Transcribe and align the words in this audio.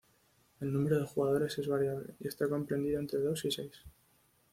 El 0.61 0.73
número 0.73 0.97
de 0.99 1.05
jugadores 1.05 1.59
es 1.59 1.67
variable 1.67 2.15
y 2.19 2.27
está 2.27 2.49
comprendido 2.49 2.99
entre 2.99 3.19
dos 3.19 3.45
y 3.45 3.51
seis. 3.51 3.83